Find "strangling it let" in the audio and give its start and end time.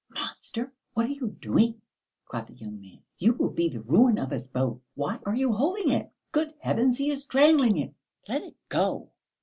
7.21-8.41